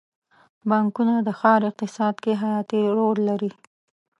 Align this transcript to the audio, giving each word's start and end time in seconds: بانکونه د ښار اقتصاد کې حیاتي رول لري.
بانکونه 0.69 1.13
د 1.27 1.29
ښار 1.39 1.61
اقتصاد 1.69 2.15
کې 2.23 2.31
حیاتي 2.41 2.81
رول 2.95 3.17
لري. 3.29 3.51